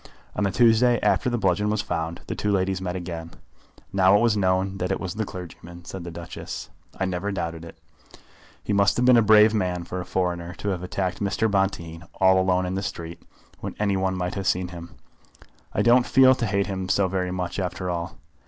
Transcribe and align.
On 0.35 0.43
the 0.45 0.49
Tuesday 0.49 0.99
after 1.03 1.29
the 1.29 1.37
bludgeon 1.37 1.69
was 1.69 1.83
found, 1.83 2.21
the 2.25 2.33
two 2.33 2.51
ladies 2.51 2.81
met 2.81 2.95
again. 2.95 3.29
"Now 3.93 4.15
it 4.17 4.21
was 4.21 4.35
known 4.35 4.79
that 4.79 4.91
it 4.91 4.99
was 4.99 5.13
the 5.13 5.25
clergyman," 5.25 5.85
said 5.85 6.03
the 6.03 6.09
Duchess. 6.09 6.71
"I 6.99 7.05
never 7.05 7.31
doubted 7.31 7.63
it." 7.63 7.77
"He 8.63 8.73
must 8.73 8.97
have 8.97 9.05
been 9.05 9.15
a 9.15 9.21
brave 9.21 9.53
man 9.53 9.83
for 9.83 10.01
a 10.01 10.05
foreigner, 10.05 10.55
to 10.55 10.69
have 10.69 10.81
attacked 10.81 11.19
Mr. 11.19 11.47
Bonteen 11.51 12.03
all 12.15 12.39
alone 12.39 12.65
in 12.65 12.73
the 12.73 12.81
street, 12.81 13.21
when 13.59 13.75
any 13.77 13.95
one 13.95 14.17
might 14.17 14.33
have 14.33 14.47
seen 14.47 14.69
him. 14.69 14.95
I 15.71 15.83
don't 15.83 16.07
feel 16.07 16.33
to 16.33 16.47
hate 16.47 16.65
him 16.65 16.89
so 16.89 17.07
very 17.07 17.29
much 17.29 17.59
after 17.59 17.91
all. 17.91 18.17